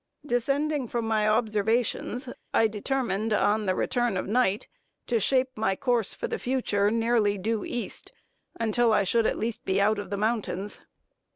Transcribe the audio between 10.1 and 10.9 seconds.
mountains.